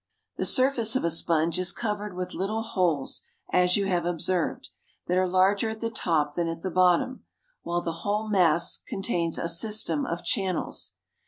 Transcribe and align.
The 0.37 0.47
surface 0.47 0.95
of 0.95 1.03
a 1.03 1.11
sponge 1.11 1.59
is 1.59 1.71
covered 1.71 2.15
with 2.15 2.33
little 2.33 2.63
holes, 2.63 3.21
as 3.53 3.77
you 3.77 3.85
have 3.85 4.03
observed, 4.03 4.69
that 5.05 5.15
are 5.15 5.27
larger 5.27 5.69
at 5.69 5.79
the 5.79 5.91
top 5.91 6.33
than 6.33 6.47
at 6.47 6.63
the 6.63 6.71
bottom, 6.71 7.23
while 7.61 7.81
the 7.81 7.91
whole 8.01 8.27
mass 8.27 8.79
contains 8.87 9.37
a 9.37 9.47
system 9.47 10.07
of 10.07 10.23
channels. 10.25 10.93